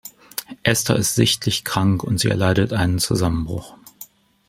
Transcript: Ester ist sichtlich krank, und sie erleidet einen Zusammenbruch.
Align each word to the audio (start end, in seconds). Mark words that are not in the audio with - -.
Ester 0.63 0.95
ist 0.95 1.13
sichtlich 1.13 1.63
krank, 1.63 2.03
und 2.03 2.19
sie 2.19 2.29
erleidet 2.29 2.73
einen 2.73 2.97
Zusammenbruch. 2.97 3.77